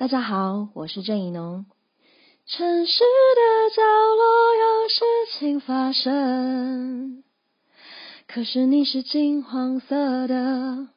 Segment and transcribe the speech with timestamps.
[0.00, 1.66] 大家好，我是郑宜农。
[2.46, 5.04] 城市的角落有事
[5.38, 7.22] 情发生，
[8.26, 10.88] 可是你是金黄色的，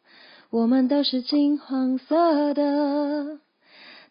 [0.52, 3.40] 我们都是金黄色的。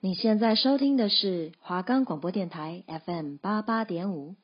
[0.01, 4.35] 你现在收听的是华冈广播电台 FM 八八点五，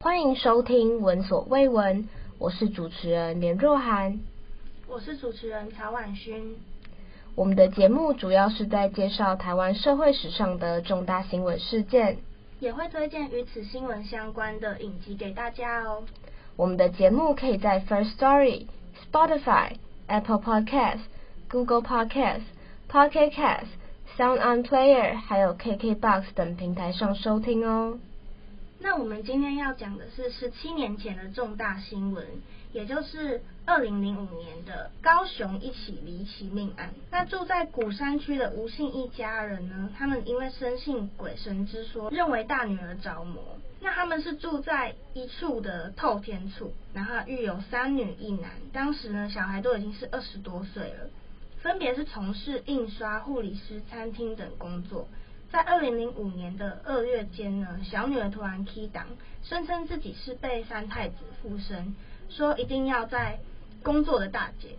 [0.00, 2.08] 欢迎收听闻所未闻，
[2.38, 4.18] 我是主持人连若涵，
[4.88, 6.56] 我是主持人曹婉勋。
[7.34, 12.18] 我们的节目主要是在介绍台湾社会史上的重大新闻事件，
[12.60, 16.04] 也会推荐与此新闻相关的影集给大家哦。
[16.56, 18.66] 我们的节目可以在 First Story、
[19.10, 19.76] Spotify、
[20.08, 21.00] Apple Podcasts、
[21.50, 22.42] Google Podcasts、
[22.90, 23.68] Pocket Casts、
[24.18, 27.98] Sound On Player 还有 KKBox 等平台上收听哦。
[28.78, 32.26] 那我们今天要讲的是十七年前的重大新闻。
[32.72, 36.90] 也就是二零零五年的高雄一起离奇命案。
[37.10, 43.42] 那住在鼓山区的吴姓一家人呢，他们因为深信鬼神之说，认为大女儿着魔。
[43.80, 48.52] 那他们是住在一处的透天厝，然后育有三女一男。
[48.72, 51.10] 当时呢，小孩都已经是二十多岁了，
[51.60, 55.08] 分别是从事印刷、护理师、餐厅等工作。
[55.50, 59.02] 在二零零五年的二月间呢，小女儿突然起乩，
[59.42, 61.94] 声称自己是被三太子附身。
[62.32, 63.38] 说一定要在
[63.82, 64.70] 工作的大姐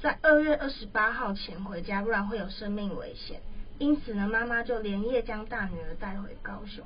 [0.00, 3.40] 在二月二十八号前回家，不然会有生命危险。
[3.78, 6.84] 因此呢，妈妈就连夜将大女儿带回高雄。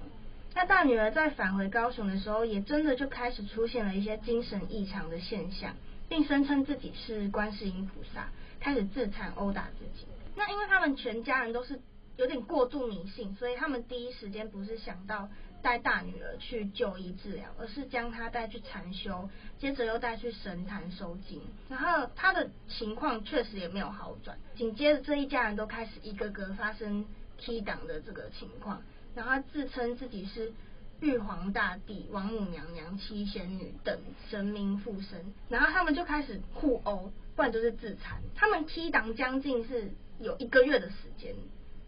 [0.55, 5.74] 那大女儿在返回高雄的时候，也真的就开始出现了一些精神异常的现象，
[6.08, 8.28] 并声称自己是观世音菩萨，
[8.60, 10.06] 开始自残殴打自己。
[10.34, 11.80] 那因为他们全家人都是
[12.16, 15.28] 有点过度迷信，所以他们第一时间不是想到。
[15.62, 24.36] 带大女儿去就医治疗，而是将她带去禅修，接着又带去神坛收经，然后她的情况确实也没有好转。
[24.56, 27.06] 紧接着这一家人都开始一个个发生
[27.38, 28.83] 踢档的这个情况，
[29.14, 30.52] 然后自称自己是
[31.00, 38.20] 玉皇大帝、王母娘娘、七仙女等神明附身，然后他们就开始互殴，不然就是自残。
[38.34, 41.34] 他们踢档将近是有一个月的时间。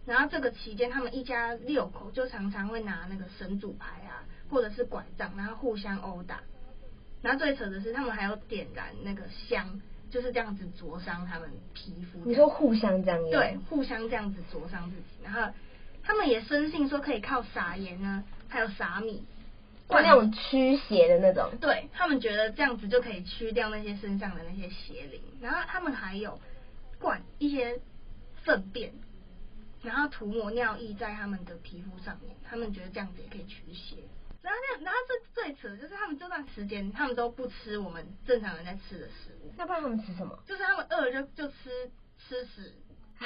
[0.07, 4.21] 然后这个期间，他们一家六口就常常会拿那个神主牌啊，
[4.51, 6.43] 或者是拐杖，然后互相殴打。
[7.23, 12.21] 然后最扯的是，他们还有点燃那个香，就是这样子灼伤他们皮肤。
[12.27, 13.19] 你说互相这样？
[13.31, 15.25] 对，互相这样子灼伤自己。
[15.25, 15.51] 然后
[16.03, 19.25] 他们也深信说可以靠撒盐呢，还有撒米，
[19.89, 21.51] 或那种驱邪的那种。
[21.63, 25.23] 对，他们觉得这样子就可以驱掉那些身上的那些邪灵。
[25.41, 26.39] 然后他们还有
[27.01, 27.81] 灌一些
[28.43, 28.93] 粪便。
[29.85, 33.97] 然后涂抹尿液在他们的皮肤上面，他们觉得这样子也可以驱邪。
[34.43, 39.53] 然后那然后最最扯的就是他们这段时间他们都不吃我们正常人在吃的食物。
[39.57, 40.39] 那不然他们吃什么？
[40.47, 42.75] 就是他们饿了就就吃吃屎。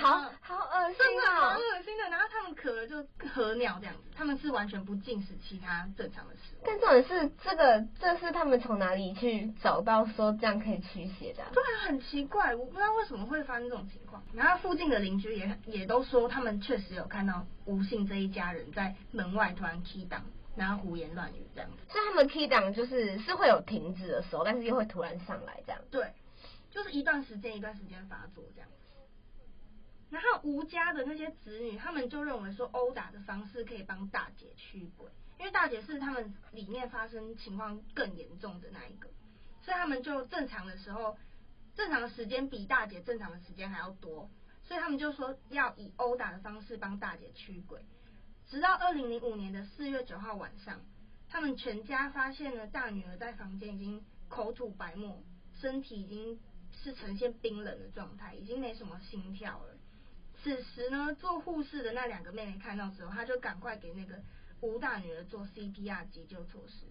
[0.00, 1.40] 好好恶心啊！
[1.40, 2.08] 好恶心的。
[2.10, 6.62] 然后他们渴了就喝尿这样子，他们是完全不进食其他正常的食物。
[6.64, 11.50] 但重点是这个，这是他们从哪里去找到说这样可以驱邪的啊？
[11.52, 14.22] 对啊，很奇怪，我不知道为什么会发生这种情况。
[14.32, 20.24] 然后附近的邻居也也都说，他们确实有看到吴姓这一家人在门外突然 key 档，
[20.56, 21.76] 然后胡言乱语这样子。
[21.88, 25.80] 所以他们 key 档就是是会有停止的时候，但是又会突然上来这样。
[25.90, 26.12] 对，
[26.70, 28.68] 就是一段时间一段时间发作这样。
[30.10, 39.10] 然后吴家的那些子女，他们就认为说殴打的方式可以帮大姐驱鬼，因为大姐是他们里面发生情况更严重的那一个，
[39.60, 41.18] 所以他们就正常的时候，
[41.74, 44.30] 正常的时间比大姐正常的时间还要多，
[44.64, 47.84] 所以他们就说要以殴打的方式帮大姐驱鬼。
[48.46, 50.80] 直到二零零五年的四月九号晚上，
[51.28, 55.22] 他们全家发现了大女儿在房间已经口吐白沫，
[55.60, 56.40] 身体已经
[56.72, 59.77] 是呈现冰冷的状态，已经没什么心跳了。
[60.42, 64.22] 此时呢，做护士的那两个妹妹看到之后，她就赶快给那个
[64.60, 66.86] 吴大女儿做 CPR 急救措施。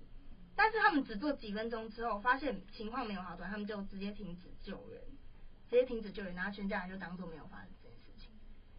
[0.56, 5.02] 但是他们只做几分钟之后，发现情况没有好转，他们就直接停止救援，
[5.70, 8.32] 直接停止救援，然后全家人就当做没有发生这件事情。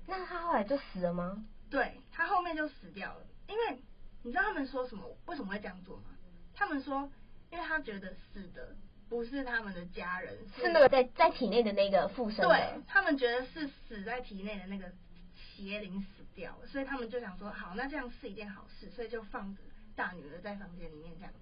[0.06, 1.44] 那他后来就死了吗？
[1.70, 3.26] 对，他后面就死掉了。
[3.46, 3.82] 因为
[4.22, 5.16] 你知道他们说什么？
[5.26, 6.04] 为什么会这样做吗？
[6.52, 7.10] 他们说，
[7.50, 8.76] 因为他觉得死的。
[9.08, 12.46] 不是他们的家人，是，是那个在在体内的那个附身。
[12.46, 14.92] 对，他们觉得是死在体内的那个
[15.34, 19.62] 邪灵死掉了，所以他们就想说，好，那这样是一件好事，所以就放着
[19.96, 21.38] 大女儿在房间里面这样子。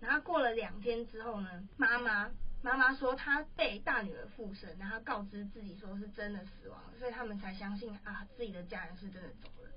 [0.00, 2.30] 然后过了两天之后呢，妈妈
[2.62, 9.70] 妈妈说她被大女儿附身，然后告知自己说是真的死亡了，所以他们才相信啊自己的家人是真的走了。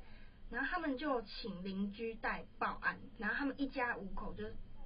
[0.50, 4.46] 然后他们就请邻居代报案，然后他们一家五口就。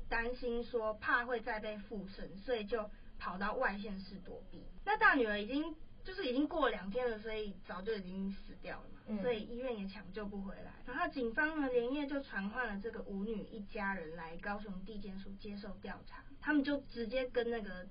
[0.10, 4.64] 担心说怕会再被附身，所以就跑到外县市躲避。
[4.86, 10.74] 那大女儿已经就是已经过了两天了，所以早就已经死掉了嘛，嗯、所以医院也抢救不回来。
[10.86, 17.88] 然后警方呢连夜就传唤了这个舞女一家人来高雄地检署接受调查，他们就直接跟那个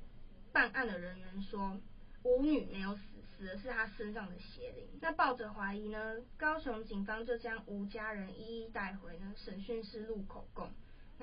[0.53, 1.81] 办案的人员说，
[2.23, 3.03] 舞女没有死，
[3.37, 4.87] 死的是她身上的邪灵。
[5.01, 10.71] 那抱着怀疑呢，高雄警方就将吴家人一一带回呢审讯室录口供。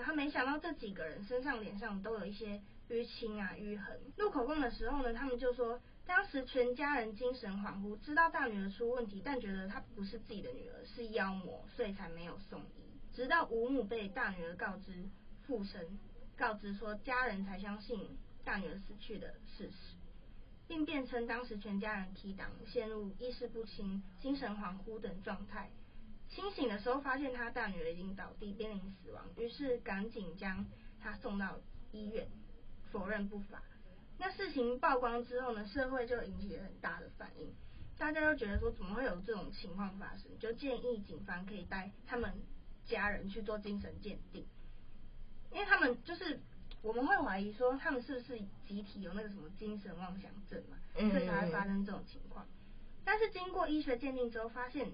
[0.01, 2.59] 然后没想到这几个人身上脸上都有一些
[2.89, 3.99] 淤青啊淤痕。
[4.17, 5.79] 录口供的时候呢，他们就说。
[6.03, 12.99] 当时全家人精神恍惚，知道大女儿出问题，但觉得她不是自己的女儿，是妖魔，所以才没有送医。
[13.13, 15.07] 直到吴母被大女儿告知
[15.43, 15.99] 附身，
[16.35, 19.95] 告知说家人才相信大女儿死去的事实，
[20.67, 25.69] 并辩称当时全家人提档，陷入意识不清、精神恍惚等状态。
[26.33, 30.65] 清醒的时候发现他大女儿已经倒地濒临死亡，于是赶紧将
[31.01, 31.59] 她送到
[31.91, 32.27] 医院，
[32.89, 33.61] 否认不法。
[34.17, 37.53] 那事情曝光之后呢，社会就引起了很大的反应，
[37.97, 42.33] 大家都觉得说怎么会有这种情况发生，就建议警方可以带他们
[42.85, 44.45] 家人去做精神鉴定，
[45.51, 46.39] 因为他们就是
[46.81, 52.47] 我们会怀疑说他们是不是集体有那个什么精神妄想症嘛，所以才会发生这种情况。
[53.03, 54.91] 但是经过医学鉴定之后，发现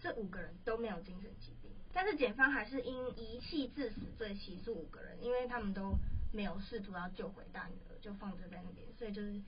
[0.00, 5.96] 这五个人都没有精神疾病，但是检方还是因遗弃致死罪起诉五个人，因为他们都。
[6.32, 9.40] 没有试图要救回大女儿，就放着在那边，所以就是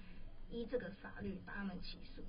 [0.49, 2.23] 依这个法律把他们起诉。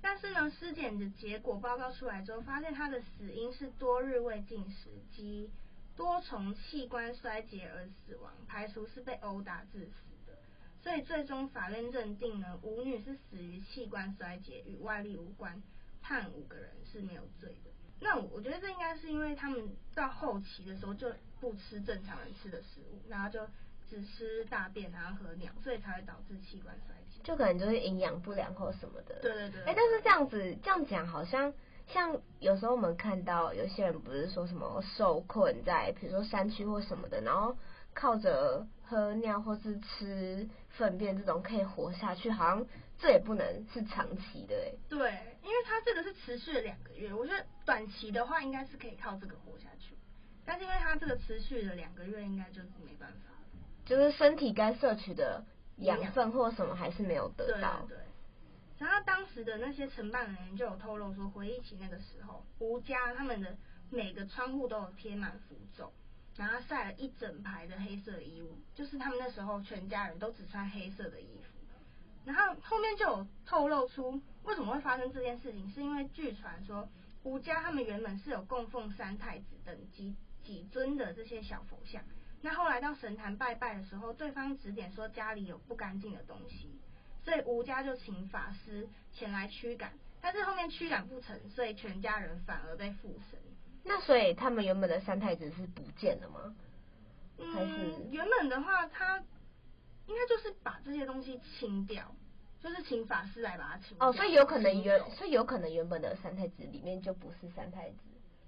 [0.00, 5.48] 但是呢，尸检的结果报告出来之后，发现他的死因是多日未进食及
[5.94, 10.36] 多重器官衰竭而死亡，排除是被殴打致死的。
[10.82, 15.62] 所以最终法院认定呢，吴女是死于器官衰竭，与外力无关，
[16.10, 17.70] 判五个人是没有罪的。
[18.00, 19.62] 那我觉得这应该是因为他们
[19.94, 21.06] 到后期的时候就
[21.40, 23.40] 不吃正常人吃的食物，然后就。
[23.88, 29.16] 只吃大便然后喝尿，所以才会导致器官衰竭，就可能就是营养不良或什么的。
[29.20, 29.60] 对对对。
[29.62, 31.52] 哎、欸，但是这样子这样讲，好像
[31.88, 37.56] 像有时候我们看到有些人不是说什么受困在，比如说山区或什么的，然后
[37.92, 42.64] 靠着喝尿或是吃粪便这种可以活下去，好像
[42.96, 44.72] 这也不能是长期的哎。
[44.88, 49.94] 对，因为它这个是持续了两个月，我觉得短期的话应该是可以靠这个活下去，
[50.44, 53.30] 但是因为它这个持续了两个月，应该就是没办法。
[53.84, 55.44] 就是身体该摄取的
[55.78, 57.84] 养分或什么还是没有得到。
[57.88, 58.06] 对，对，对。
[58.78, 63.56] 然后当时的那些承办人员就有透露说，回忆起那个时候，吴家他们的
[63.90, 65.92] 每个窗户都有贴满符咒，
[66.36, 71.49] 然后晒了一整排的黑色衣物，就是他们那时候全家人都只穿黑色的衣服。
[72.32, 76.88] 然后后面就有透露出为什么会发生这件事情，是因为据传说
[77.24, 82.00] 吴家他们原本是有供奉三太子等几几尊的这些小佛像。
[82.40, 86.70] 那后来到神坛拜拜的时候，对方指点说家里有不干净的东西，
[87.24, 93.40] 所以吴家就请法师前来驱赶，但是后面驱赶不成，所以全家人反而被附身。
[93.82, 96.54] 那所以他们原本的三太子是不见了吗？
[97.38, 99.18] 嗯，还是原本的话，他
[100.06, 102.14] 应该就是把这些东西清掉，
[102.62, 103.96] 就是请法师来把它清。
[104.00, 107.96] 哦，所以有可能原，所以有可能原本的三太子里面就不是三太子。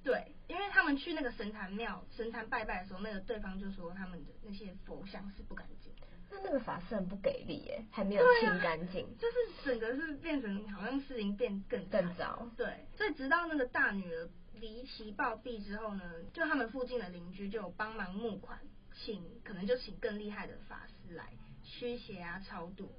[0.05, 5.93] 对，因为他们去那个神坛庙、神坛拜拜的时候，那个对方就说他们的那些佛像是不干净。
[6.31, 12.49] 那那个法师很不给力耶，还没有清干净，啊， 就是整个是变成好像事情变更更糟。
[12.57, 16.03] 对，所以直到那个大女儿离奇暴毙之后呢，
[16.33, 18.59] 就他们附近的邻居就有帮忙募款，
[18.95, 22.91] 请可能就请更厉害的法师来驱邪啊、超度。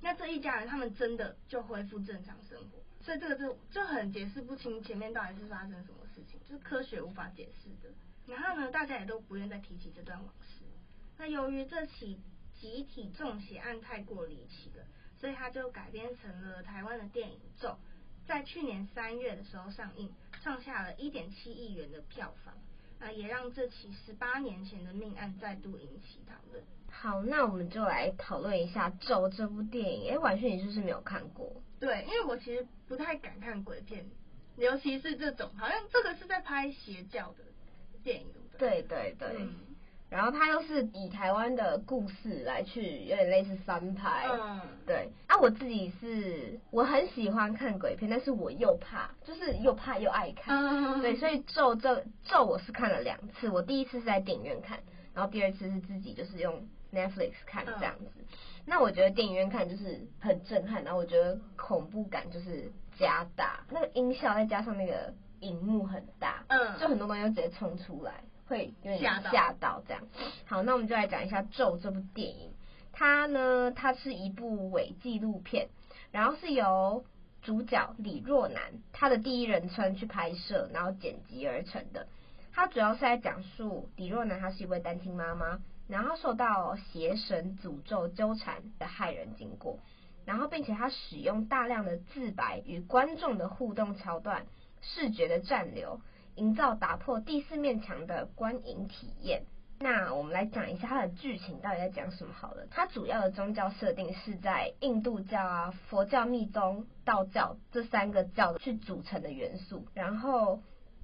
[0.00, 2.78] 那这一家人他们真的就恢复正常生活。
[3.00, 7.94] 所以这个就就很解释不清前面到底是发生什么事情，就是科学无法解释的。
[8.26, 10.64] 然后呢，大家也都不愿再提起这段往事。
[11.16, 12.20] 那由于这起
[12.60, 14.84] 集体中邪案太过离奇了，
[15.16, 17.68] 所以他就改编成了台湾的电影《咒》，
[18.26, 20.12] 在去年三月的时候上映，
[20.42, 22.54] 创下了一点七亿元的票房。
[23.00, 26.62] 啊，也让这起十八年前的命案再度引起讨论。
[26.90, 30.12] 好，那我们就来讨论一下《咒》这部电影。
[30.12, 31.62] 哎，婉萱，你是不是没有看过？
[31.78, 34.04] 对，因为我其实不太敢看鬼片，
[34.56, 37.44] 尤其是这种，好像这个是在拍邪教的
[38.02, 38.26] 电影，
[38.58, 38.82] 对对？
[38.82, 39.36] 对对对。
[39.38, 39.54] 嗯
[40.10, 44.26] 然后他又是以台湾的故事来去，有点类似翻拍。
[44.30, 45.10] 嗯，对。
[45.26, 50.56] 啊，我自己是我很喜欢看鬼片，但是我又怕，就是又怕又爱看。
[50.56, 54.78] 嗯，对，所以咒这咒我是看了两次，我第一次是在电影院看，
[55.12, 58.10] 然后第二次是自己就是用 Netflix 看这样子。
[58.16, 58.24] 嗯，
[58.64, 68.24] 那我觉得电影院看就是很震撼，然后我觉得恐怖感就是加大，那个音效再加上那个荧幕很大，嗯，就很多东西就直接冲出来。
[68.48, 70.02] 会有点吓到这样。
[70.46, 72.52] 好，那我们就来讲一下《咒》这部电影。
[72.92, 75.68] 它呢，它是一部伪纪录片，
[76.10, 77.04] 然后是由
[77.42, 82.08] 主角李若男他的第一人称去拍摄，然后剪辑而成的。
[82.52, 89.78] 它主要是在讲述李若男，她是一位单亲妈妈，然后受到邪神诅咒纠缠的害人经过，
[90.24, 94.46] 然后并且她使用大量的自白与观众的互动桥段，
[94.80, 96.00] 视觉的暂留，
[96.38, 99.42] 营造打破第四面墙的观影体验。
[99.80, 102.66] 那我们来讲一下它的剧情到底在讲什么好了。
[102.70, 110.60] 它主要的宗教设定是在印度教啊、佛教、密宗、道教这三个教去组成的元素，然后。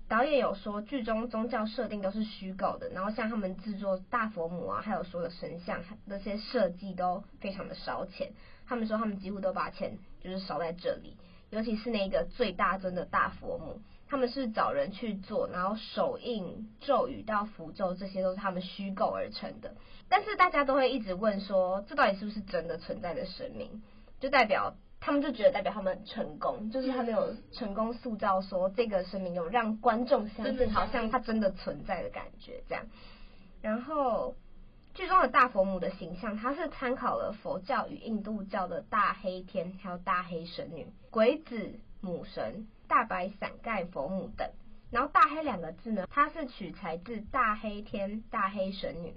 [0.06, 8.30] 导演有说，剧中宗教设定都是虚构的，然后像他们制作大佛母啊，还有所有的神像那些设计都非常的烧钱。
[8.66, 11.16] 他们说他们几乎都把钱就是烧在这里，
[11.48, 13.80] 尤其是那个最大尊的大佛母，
[14.14, 19.74] 他们是找人去做，然后手印咒语到符咒，这些都是他们虚构而成的。
[20.08, 23.82] 但是大家都会一直问说，这到底是不是真的存在的神明？
[24.20, 24.76] 就代表。
[25.00, 32.86] 他们就觉得代表他们成功，就是他们有成功塑造说这个神明有让观众相信，好像他真的存在的感觉这样。
[33.60, 34.34] 然后
[34.94, 44.48] 剧中的大佛母的形象，它是参考了佛教与印度教的大黑天，还有大黑神女、鬼子母神、大白伞盖佛母等。
[44.92, 49.12] 然后大黑两个字呢，它是取材自大黑天、大黑神女。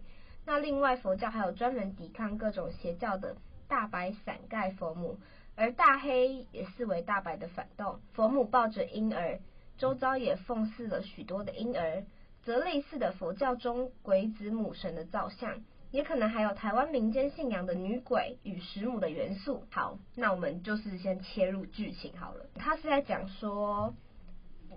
[0.48, 5.19] 那另外佛教还有专门抵抗各种邪教的大白伞盖佛母。
[5.55, 9.39] 而大黑也视为大白的反动，佛母抱着婴儿，
[9.77, 12.03] 周遭也奉祀了许多的婴儿，
[12.41, 19.63] 则类似的佛教中鬼子母神的造像，也可能还有台湾民间信仰的女鬼与石母的元素。
[19.72, 23.94] 好，那我们就是先切入剧情好了，他是在讲说。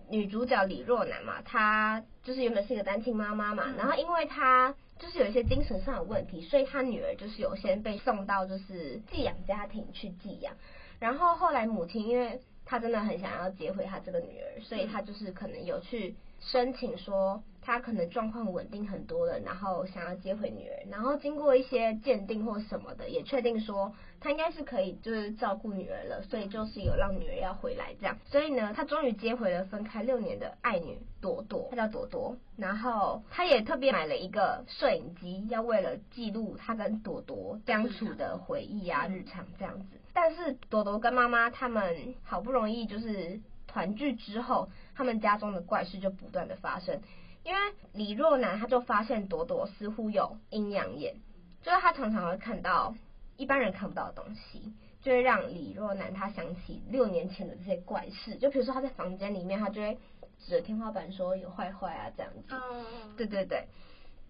[0.09, 10.57] 女主角李若男嘛，她就是原本是一个单亲妈妈嘛，然后因为她就是有一些精神上的问题，所以她女儿就是有先被送到就是寄养家庭去寄养，
[10.99, 17.41] 然后后来母亲因为她真的很想要接回她这个女儿，所以她就是可能有去申请说。
[17.73, 39.97] 他可能状况稳定很多了，然后想要接回女儿，然后经过一些鉴定或什么的，也确定说他应该是可以就是照顾女儿了，所以就是有让女儿要回来这样，所以呢，他终于接回了分开六年的爱女朵朵，她叫朵朵，然后他也特别买了一个摄影机，要为了记录他跟朵朵相处的回忆啊，日常这样子。
[40.13, 47.01] 但是朵朵跟妈妈他们好不容易就是团聚之后，他们家中的怪事就不断的发生。
[47.43, 47.61] 因为
[47.93, 51.15] 李若男他就发现朵朵似乎有阴阳眼，
[51.63, 52.95] 就是他常常会看到
[53.37, 58.37] 一般人看不到的东西，就会让李若男他想起六年前的这些怪事。
[58.37, 59.99] 就比如说他在房间里面，他就会
[60.39, 62.43] 指着天花板说有坏坏啊这样子。
[62.51, 63.67] 嗯，对对对。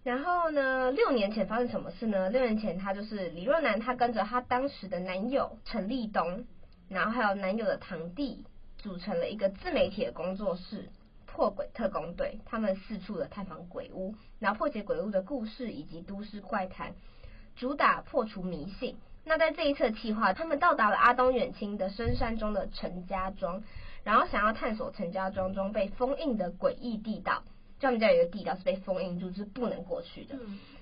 [0.03, 2.29] 然后呢，六年前发生什么事呢？
[2.29, 6.45] 六年前他就是李若男，他跟着他当时的男友陈立东，
[6.89, 8.45] 然后还有男友的堂弟，
[8.77, 10.89] 组成了一个自媒体的工作室。
[11.33, 16.93] 破鬼特工队，他们四处的探访鬼屋，然后破解鬼屋的故事以及都市怪谈，
[17.55, 18.97] 主打破除迷信。
[19.23, 23.63] 那在这一次的计划，他们到达了阿东远亲的深山中的陈家庄，
[24.03, 27.43] 然后想要探索陈家庄中被封印的诡异地道。
[27.79, 30.35] 就他们家有一个地道是被封印住，是不能过去的。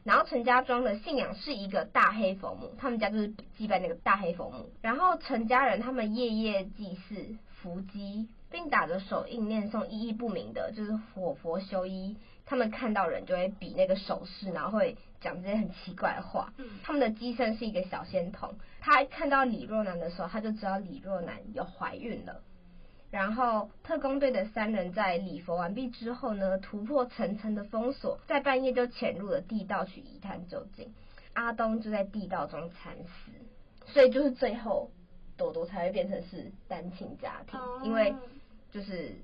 [0.04, 4.70] 然后陈家庄的信仰是一个大黑佛母，他们家就是祭拜那个大黑佛母。
[4.82, 8.28] 然后陈家人他们夜夜祭祀伏击。
[8.52, 12.18] 并打着手印念诵意义不明的，就是火佛修一。
[12.46, 16.52] 他们看到人就会比那个手势，然后会讲这些很奇怪的话。
[16.82, 22.42] 他们的机身是一个小仙童，他看到李若男的时候，他就知道李若男有怀孕了。
[23.12, 30.92] 然后特工队的三人在礼佛完毕之后呢，突破层层的封锁，在半夜就潜入了地道去一探究竟。
[31.34, 33.32] 阿东就在地道中惨死，
[33.86, 34.90] 所以就是最后。
[35.38, 38.14] 朵朵才会变成是单亲家庭，因为
[38.72, 39.16] 就是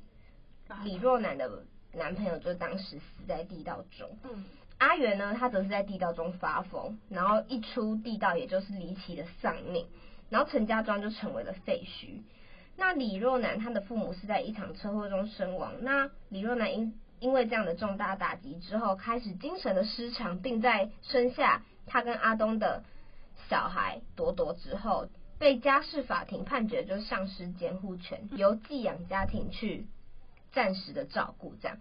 [0.83, 4.09] 李若男的男朋友就当时死在地道中。
[4.23, 4.45] 嗯，
[4.79, 9.87] 阿元呢，他则是在地道中发疯，然后一出地道，也就是离奇的丧命，
[10.29, 12.21] 然后陈家庄就成为了废墟。
[12.75, 15.73] 那李若男他的父母是在一场车祸中身亡。
[15.81, 22.83] 那李若男因因为这样的重大打击之后，开始精神的失常，并在生下他跟阿东的
[23.47, 25.07] 小孩朵朵之后。
[25.37, 29.87] 被家事法庭判决就丧失监护权，由寄养家庭去
[30.51, 31.77] 暂时的照顾这样。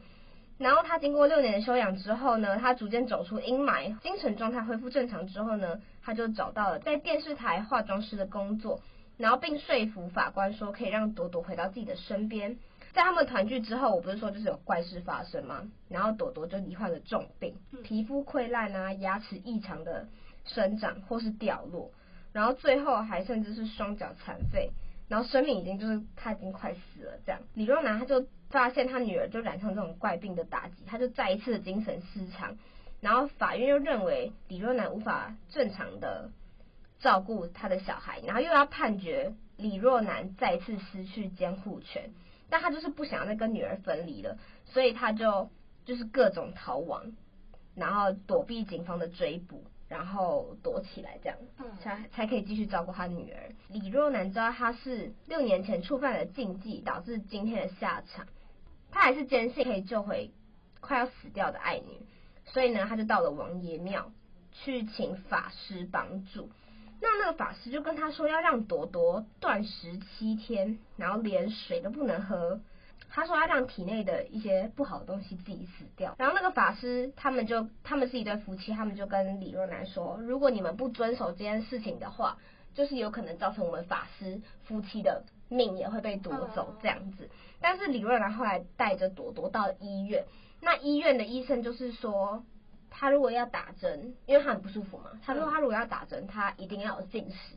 [0.56, 8.80] 然后他经过六年的休养之后呢，他逐渐走出阴霾，精神状态恢复正常之后呢，他就找到了在电视台化妆师的工作，
[9.16, 12.56] 然后并说服法官说可以让朵朵回到自己的身边。
[12.92, 15.68] 在他们团聚之后，我不是说就是有怪事发生吗？
[15.88, 20.06] 然后朵朵就罹患了重病，皮肤溃烂啊，牙齿异常的
[20.44, 21.90] 生长或是掉落。
[22.34, 24.72] 然后最后还甚至是双脚残废，
[25.08, 27.40] 然后生命已经就是他已经快死了这样。
[27.54, 32.58] 李若男他就发现他女儿就染上这种怪病的打击，他就再一次的精神失常，
[33.00, 36.32] 然后法院又认为李若男无法正常的
[36.98, 42.10] 照顾他的小孩，然后又要判决李若男再次失去监护权，
[42.50, 45.50] 但他就是不想再跟女儿分离了，所以他就
[45.84, 47.12] 就是各种逃亡，
[47.76, 49.64] 然后躲避警方的追捕。
[49.94, 51.38] 然后躲起来，这样
[51.80, 53.54] 才才可以继续照顾他女儿。
[53.68, 58.26] 李若男知道他是六年前触犯了禁忌，导致今天的下场，
[58.90, 60.32] 他还是坚信可以救回
[60.80, 62.04] 快要死掉的爱女，
[62.44, 64.10] 所以呢，他就到了王爷庙
[64.50, 66.50] 去请法师帮助。
[67.00, 72.60] 那那个法师就跟他说，要让朵朵断食七天，然后连水都不能喝。
[73.16, 82.36] 他说要让体内的一些不好的东西自己死掉，然后那个法师他们就他们是一对夫妻，他们就跟李若男说，如果你们不遵守这件事情的话，
[82.74, 87.30] 就是有可能造成我们法师夫妻的命也会被夺走这样子。
[87.60, 90.24] 但是李若男后来带着朵朵到了医院，
[90.60, 92.44] 那医院的医生就是说，
[92.90, 97.54] 他如果要打针，因为他很不舒服嘛，他说他如果要打针，他一定要有进食，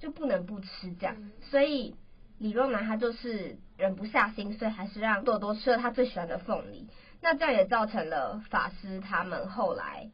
[0.00, 1.94] 就不能不吃这样，所以。
[2.40, 6.88] 李若男他就是忍不下心，所以还是让朵朵吃了他最喜欢的凤梨。
[7.20, 10.10] 那这样也造成了法师他们后来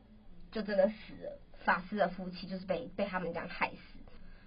[0.50, 1.38] 就真的死了。
[1.64, 4.00] 法师的夫妻就是被被他们这样害死。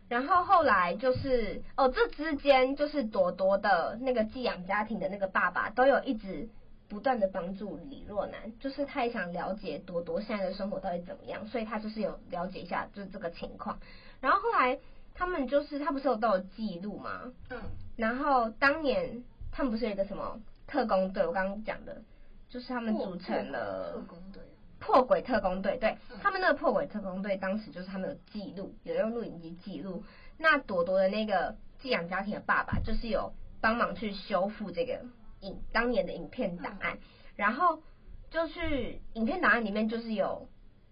[0.09, 6.49] 然后后来就是哦，这之间就是朵朵的那个寄养家庭的那个爸爸都有一直
[6.89, 13.79] 不断的帮助李若男，就是他也想了解朵朵现在的生活到底怎么样，所以他就是有了解一下就是这个情况。
[14.19, 14.77] 然后后来。
[15.19, 17.33] 他们就是他不是有都有记录吗？
[17.49, 17.59] 嗯。
[17.97, 19.21] 然后当年
[19.51, 21.27] 他们不是有一个什么特工队？
[21.27, 22.01] 我刚刚讲的，
[22.47, 24.41] 就是他们组成了特工队，
[24.79, 25.77] 破鬼特工队。
[25.77, 30.05] 对，嗯、他们那个破鬼特工队当时就是他们有记录，有用录影机记录。
[30.37, 35.01] 那朵朵的那个寄养家庭的爸爸，就是有帮忙去修复这个
[35.41, 36.93] 影当年的影片档案。
[36.93, 36.99] 嗯、
[37.35, 37.83] 然后
[38.31, 40.47] 就去影片档案里面，就是有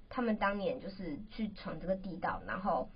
[0.09, 2.89] 他们当年就是去闯这个地道，然后。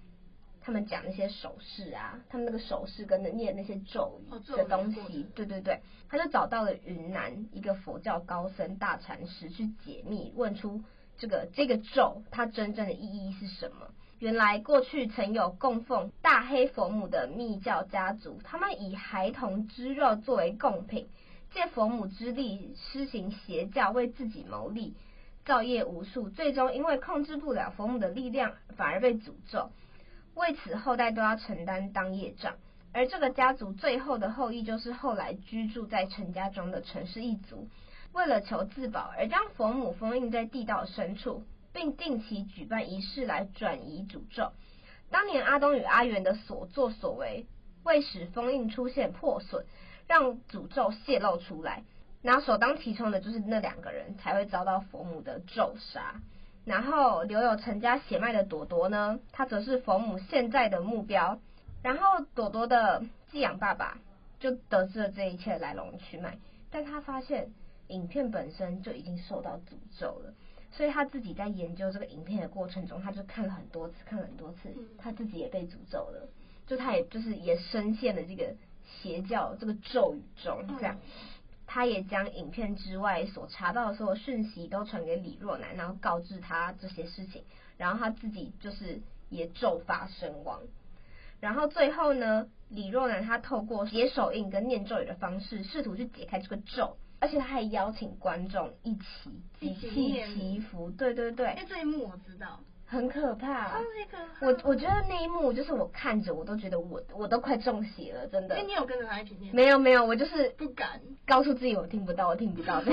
[0.63, 10.83] 他们讲那些手势啊，他们那个手势跟那念那些咒语的东西，对对对，他就找到了云南一个佛教高僧大禅师去解密，问出
[11.17, 13.87] 这个这个咒它真正的意义是什么。
[14.19, 21.09] 原来过去曾有供奉大黑佛母的密教家族，他们以孩童之肉作为贡品，
[21.51, 24.93] 借佛母之力施行邪教，为自己牟利，
[25.43, 29.71] 造业无数，最终因为控制不了佛母的力量，反而被诅咒。
[30.35, 32.55] 为此，后代都要承担当业障，
[32.93, 37.67] 而这个家族最后的后裔就是后来居住在陈家庄的陈氏一族。
[38.13, 44.51] 为了求自保，而将佛母封印在地道深处，并定期举办仪式来转移诅咒。
[45.09, 47.45] 当年阿东与阿元的所作所为，
[47.83, 49.65] 为使封印出现破损，
[50.07, 51.83] 让诅咒泄露出来，
[52.21, 56.15] 那首当其冲的就是那两个人，才会遭到佛母的咒杀。
[56.65, 61.39] 然后留有陈家血脉的朵朵呢，他则是冯母现在的目标。
[61.83, 63.97] 然后朵朵的寄养爸爸
[64.39, 66.37] 就得知了这一切来龙去脉，
[66.69, 67.51] 但他发现
[67.87, 70.33] 影片本身就已经受到诅咒了，
[70.71, 74.69] 所以他自己在研究这个影片的过程中，他就看了很多次，看了很多次，
[74.99, 76.29] 他自己也被诅咒了，
[76.67, 78.53] 就他也就是也深陷了这个
[78.85, 80.95] 邪教这个咒语中，这样。
[81.73, 87.45] 他也将影片之外所查到的所有讯息都传给李若男，然后告知他这些事情，
[87.77, 90.59] 然后他自己就是也咒发身亡。
[91.39, 99.05] 然后最后呢，李若男他透过写手印跟念咒语的方式，试图去解开这个咒，而且他还邀请观众一起
[99.61, 99.89] 集气
[100.35, 100.91] 祈福。
[100.91, 102.59] 对对对，那，这一幕我知道。
[102.91, 103.71] 很可怕，
[104.41, 108.55] 我我觉得那一幕就是我看着我都觉得我我都快中邪了，真的。
[108.55, 109.55] 哎，你有跟着他一起念？
[109.55, 112.83] 没有没有，我就是不敢告诉自己我听不到，我听不到。
[112.83, 112.91] 这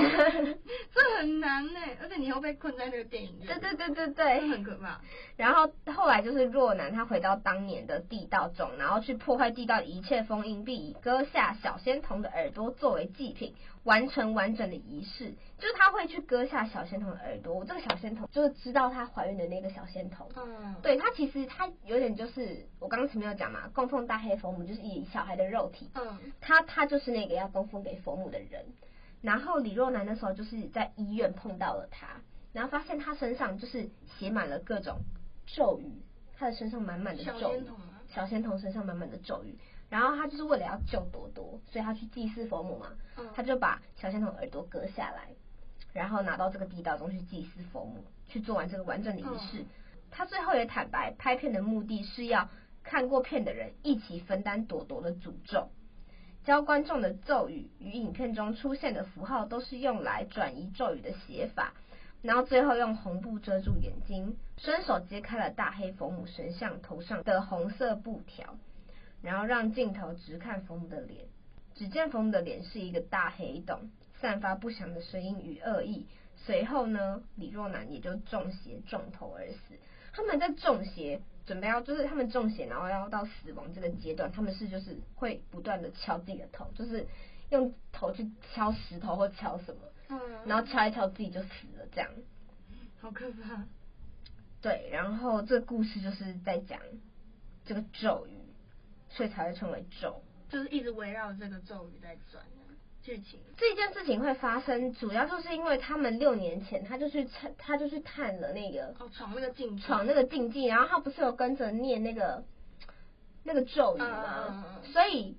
[1.17, 3.59] 很难呢，而且你又被困在那个电影院。
[3.59, 5.01] 对对对对对，很可怕。
[5.35, 15.33] 然后后来就是若男他回到当年的地道中，然后去破坏地道一切封印，并以割下小仙童的耳朵作为祭品，完成完整的仪式。
[15.57, 19.85] 就是他会去割下小仙童的耳朵，我这个小仙童就是知道她怀孕的那个小。
[19.89, 28.67] 仙童，嗯，对，他其实他有点就是我刚刚前面有讲嘛，供奉大黑佛母就是以小孩的肉体，嗯，他他就是那个要供奉给佛母的人。
[29.23, 32.21] 然后李若男那时候就是在医院碰到了他，
[32.53, 33.89] 然后发现他身上就是
[34.19, 34.99] 写满了各种
[35.47, 36.03] 咒语，
[36.37, 37.77] 他的身上满满的咒语，小仙童，
[38.13, 39.57] 小仙童身上满满的咒语。
[39.89, 45.29] 然后他就是为了要救朵朵，所以他去祭祀佛母嘛，嗯，他就把小仙童耳朵割下来。
[45.91, 49.65] 然后拿到这个地道中去祭祀佛母，去做完这个完整的仪式。
[50.11, 52.47] 他最后也坦白，拍片的目的是要
[52.83, 55.69] 看过片的人一起分担朵朵的诅咒。
[56.43, 61.73] 教观众的咒语与影片中出现的符号都是用来转移咒语的写法，
[62.21, 68.55] 然后最后用红布遮住眼睛，伸手揭开了大黑佛母神像头上的红色布条，
[69.21, 71.25] 然后让镜头直看佛母的脸。
[71.75, 76.07] 只见佛母的脸是一个大黑洞，散发不祥的声音与恶意。
[76.35, 79.75] 随后呢，李若男也就中邪中头而死。
[80.11, 87.07] 他们在中邪，准备要就是他们中邪，然后要到死亡这个阶段，他们是就是会不断的敲自己的头，就是
[87.49, 92.09] 用头去敲石头或敲什么，嗯，然后敲一敲自己就死了，这样，
[92.99, 93.63] 好可怕。
[94.61, 96.79] 对，然后这个故事就是在讲
[97.65, 98.38] 这个咒语，
[99.09, 102.43] 所以才会称为咒，就是一直围绕这个咒语在转。
[103.01, 112.43] 剧情这件事情会发生，主要就是因为他们六年前他就去探，他就去探了那个哦，闯那个禁，闯那个禁忌，然后他不是有跟着念那个
[113.43, 114.65] 那个咒语吗？
[114.83, 115.37] 嗯、所以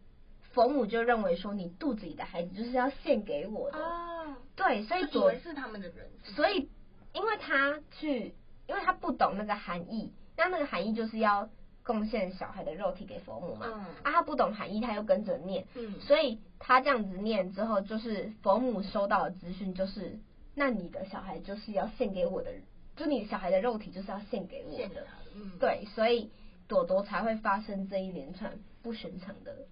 [0.53, 6.71] 佛母就认为说，你肚子里的孩子就是要献给我的哦，对，所以以为是他们的人，所以
[7.13, 8.35] 因为他去，
[8.67, 11.49] 因为他不懂那个含义，那那个含义就是要。
[11.83, 13.67] 贡献小孩的肉体给佛母嘛？
[13.67, 20.19] 嗯、啊，他不懂含义，他又跟着念，嗯，所以他这样子念之后，就是佛母收到的资讯就是，
[20.55, 22.53] 那你的小孩就是要献给我的，
[22.97, 26.31] 就你小孩的肉体就是要献给我的，嗯，对，所以
[26.69, 29.67] 朵朵才会发生这一连串不寻常的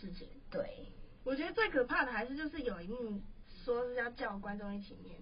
[0.00, 0.28] 事情。
[0.50, 0.86] 对，
[1.24, 3.20] 我觉得最可怕的还是就是有一幕
[3.64, 5.18] 说是要叫观众一起念，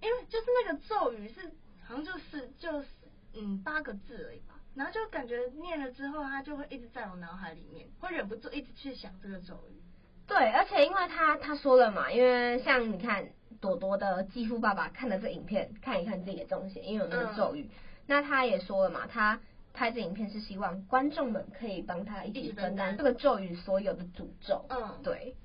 [0.00, 1.52] 因为就是那个咒语是
[1.84, 2.88] 好像就是就是
[3.34, 4.53] 嗯八个字而已吧。
[4.74, 9.80] 然后就感觉念了之后，他就会一直在我脑海里面，会忍不住一直去想这个咒语。
[10.26, 13.28] 对，而且因为他他说了嘛，因为像你看
[13.60, 17.64] 朵朵的继父爸爸看了这影片，看一看自己的中邪，因为有那个咒语。
[17.64, 17.70] 嗯、
[18.06, 19.40] 那他也说了嘛，他
[19.72, 24.64] 拍这影片是希望观众们可以帮他一起分担这个咒语所有的诅咒。
[24.70, 25.36] 嗯，对，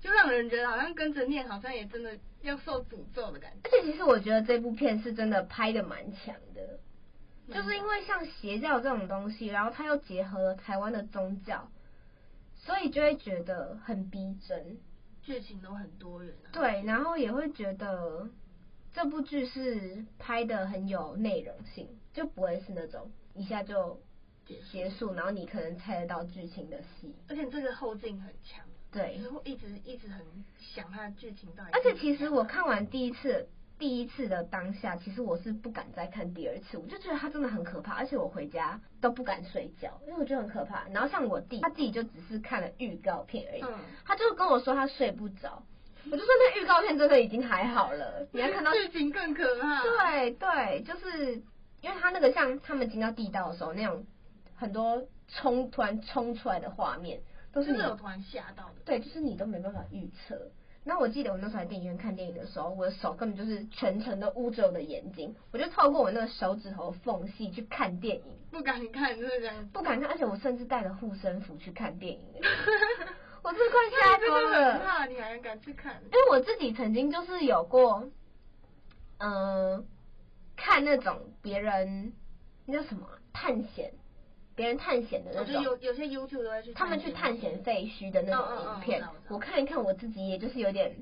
[0.00, 3.58] 就让人觉得好像跟着念，好像也真的要受诅咒的感觉。
[3.64, 6.80] 而且其实我觉得这部片是真的拍的蛮强的。
[7.48, 11.68] 就是因为像邪教这种东西，然后它又结合了台湾的宗教，
[12.56, 14.78] 所以就会觉得很逼真，
[15.22, 16.50] 剧情都很多元啊。
[16.52, 18.28] 对，然后也会觉得
[18.92, 24.00] 这部剧是拍的很有内容性，就不会是那种一下就
[24.44, 27.14] 结束，然后你可能猜得到剧情的戏。
[27.28, 30.26] 而且这个后劲很强，对，会一直一直很
[30.58, 31.70] 想它的剧情到底。
[31.72, 33.48] 而且其实我看完第一次。
[33.78, 40.88] 第一次的当下，其实我是不敢再看第二次，我就觉得他真的很可怕，而且我回家都不敢睡觉，因为我觉得很可怕。
[40.88, 45.62] 然后像我弟，他自己就只是看了预告片而已，嗯、他就跟我说他睡不着，
[46.06, 49.82] 我就说那预告片真的已经还好了，你还看到剧情更可怕。
[49.82, 51.34] 对对，就是
[51.82, 54.06] 因为他那个像他们进到地道的时候那种
[54.56, 57.20] 很多冲突然冲出来的画面，
[57.52, 60.50] 都是你有突然吓到的，对，就是你都没办法预测。
[60.88, 68.22] 那我记得我那时候在电影院看电影的时候，我的手根本就是全程都捂着我的眼睛，我就透过我那个手指头缝隙去看电影，
[68.52, 72.20] 不敢看，就是不是，不敢看，而且我甚至带了护身符去看电影，
[73.42, 74.74] 我真的快吓疯了。
[74.74, 76.00] 很怕你还敢去看？
[76.04, 78.08] 因为我自己曾经就是有过，
[79.18, 79.84] 嗯、呃，
[80.56, 82.12] 看那种别人
[82.64, 83.92] 那叫什么探险。
[84.56, 90.96] 别人探险的那种，有有些 YouTube 都会去，他们去探险废墟的那种影片，我看一看，我自己也就是有点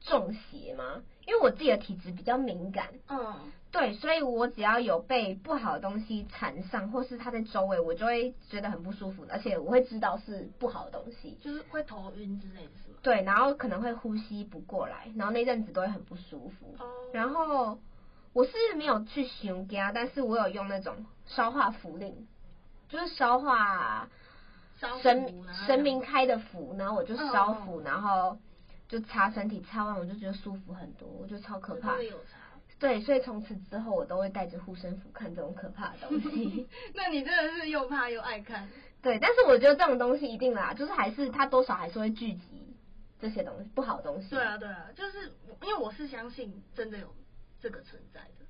[0.00, 12.98] 中邪嘛，因为我自己的体质比较敏感，嗯，对，所以我只要有被不好的东西缠上，或是它在周围，我就会觉得很不舒服，而且我会知道是不好的东西，就是会头晕之类的是吗？
[13.02, 17.78] 对，然后可能会呼吸不过来，然后那阵子都会很不舒服，哦，然后
[18.32, 22.28] 我是没有去熊家，但是我有用那种消化符令。
[22.92, 24.06] 就是烧化
[24.78, 28.38] 神神明开的符，然后我就烧符，然后
[28.86, 31.96] 就擦身体，擦完我就觉得舒服很多，我觉得超可怕。
[32.78, 36.68] 对，所以从此之后我都会带着护身符看这种可怕的东西。
[36.94, 38.68] 那你真的是又怕又爱看。
[39.00, 42.76] 对，但是我觉得这种东西一定啦，就是还是它多少还是会聚集
[43.18, 44.28] 这些东西不好的东西。
[44.30, 47.14] 对啊，对啊，就是因为我是相信真的有
[47.58, 48.41] 这个存在的。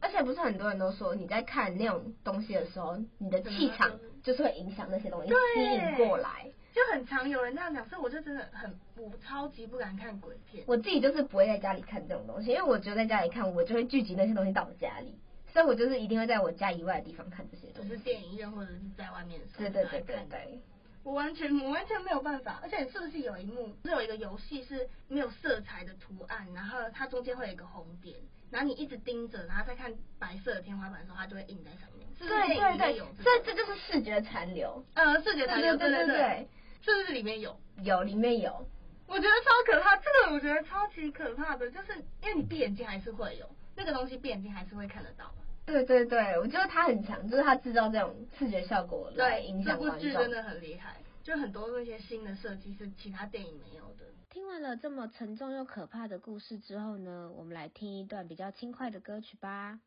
[0.00, 10.64] 而且不是很多人都说，你在看那种东西的时候，你的气场就是会影响那些东西吸引过来，就很常有人这样讲，所以我就真的很我超级不敢看鬼片。
[10.66, 15.14] 我自己就是不会在家里看这种东西，因为我觉得在家里看，我就会聚集那些东西到我家里，
[15.52, 19.60] 所以我就是一定会在我家以外的地方看这些东西，就是电影院或者是在外面的时候。
[19.60, 20.60] 对对对对对。
[21.02, 28.16] 我完全我完全没有办法，而且是不是有一幕是有一个游戏是没有色彩的图案，然后它中间会有一个红点，
[28.50, 32.08] 然后你一直盯着，然后再看白色的天花板的时候，它就会印在上面。
[32.18, 34.84] 是是对对对，所以这就是视觉残留。
[34.94, 36.48] 呃，视觉残留，对对对，对，对，
[36.82, 37.58] 是不是里面有？
[37.82, 38.66] 有，里面有。
[39.06, 45.32] 我觉得超可怕，这个我觉得超级可怕的，就是因为你闭眼睛还是会有那个东西，闭眼睛还是会看得到。
[45.64, 50.00] 对对对，我觉得它很强，就是它制造这种视觉效果来影响观众。
[50.00, 54.04] 这部剧真的很厉害，就很多那些新的设计是其他电影没有的。
[54.32, 59.80] 听完了这么沉重又可怕的故事之后呢，我们来听一段比较轻快的歌曲吧。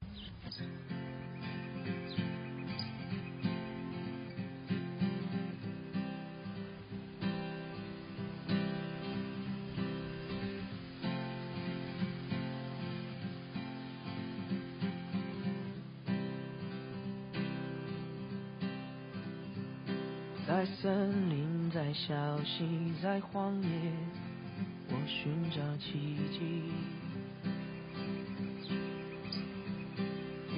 [20.45, 23.91] 在森林，在小溪，在荒野，
[25.06, 26.72] 寻找奇迹。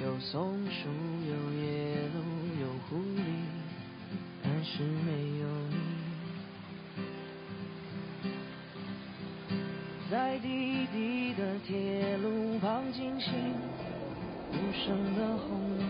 [0.00, 0.88] 有松鼠，
[1.28, 2.18] 有野鹿，
[2.60, 3.20] 有狐狸，
[4.42, 5.76] 但是没有你。
[10.08, 13.32] 在低低的铁路旁惊醒
[14.52, 15.84] 无声的轰鸣。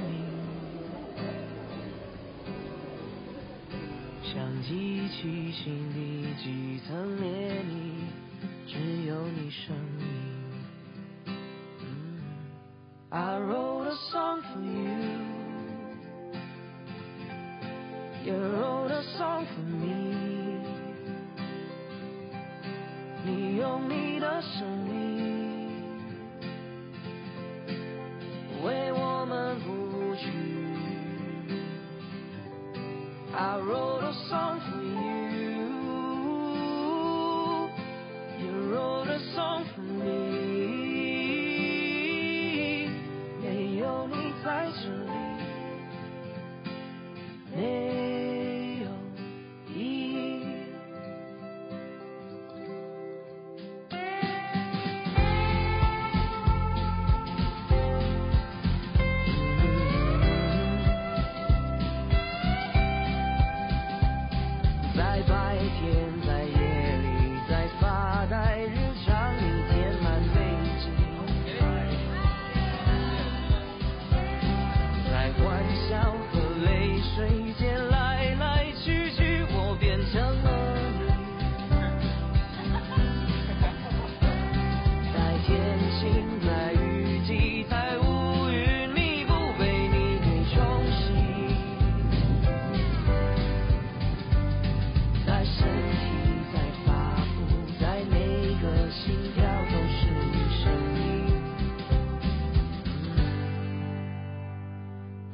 [4.25, 7.23] 像机器心里几层涟
[7.62, 8.06] 漪，
[8.66, 10.07] 只有你声音。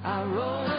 [0.05, 0.72] I roll.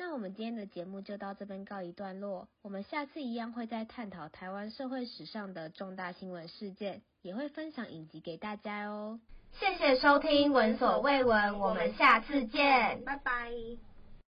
[0.00, 9.20] 那我们今天的节目就到这边告一段落，我们下次一样会再探讨台湾社会史上的重大新闻事件，也会分享影集给大家哦。
[9.52, 13.50] 谢谢收听《闻所未闻》，我们下次见，拜拜。